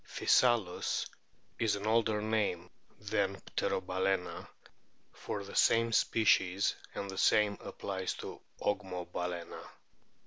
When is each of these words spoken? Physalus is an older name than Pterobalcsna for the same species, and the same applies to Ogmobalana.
Physalus 0.03 1.05
is 1.59 1.75
an 1.75 1.85
older 1.85 2.23
name 2.23 2.71
than 2.99 3.39
Pterobalcsna 3.55 4.47
for 5.13 5.43
the 5.43 5.53
same 5.55 5.91
species, 5.91 6.75
and 6.95 7.07
the 7.07 7.19
same 7.19 7.55
applies 7.61 8.15
to 8.15 8.41
Ogmobalana. 8.59 9.63